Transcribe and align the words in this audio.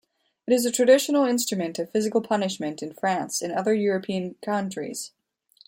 It 0.47 0.53
is 0.55 0.65
a 0.65 0.71
traditional 0.71 1.25
instrument 1.27 1.77
of 1.77 1.91
physical 1.91 2.21
punishment 2.21 2.81
in 2.81 2.91
France 2.91 3.39
and 3.39 3.53
other 3.53 3.75
European 3.75 4.33
countries. 4.43 5.11